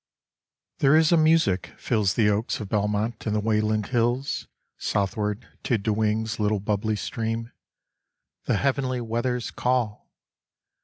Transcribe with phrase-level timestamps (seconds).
[0.79, 4.47] There is a music fills The oaks of Belmont and the Wayland hills
[4.79, 7.51] Southward to Dewing's little bubbly stream,
[8.45, 10.09] The heavenly weather's call!